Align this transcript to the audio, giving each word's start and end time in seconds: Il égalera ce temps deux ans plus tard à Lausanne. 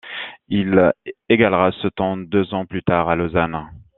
Il 0.47 0.91
égalera 1.29 1.71
ce 1.83 1.87
temps 1.87 2.17
deux 2.17 2.55
ans 2.55 2.65
plus 2.65 2.81
tard 2.81 3.07
à 3.07 3.15
Lausanne. 3.15 3.69